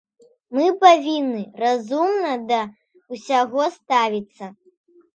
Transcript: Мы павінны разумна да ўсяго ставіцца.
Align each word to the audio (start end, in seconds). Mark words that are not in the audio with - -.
Мы 0.59 0.63
павінны 0.83 1.43
разумна 1.65 2.33
да 2.55 2.61
ўсяго 3.13 3.71
ставіцца. 3.79 4.55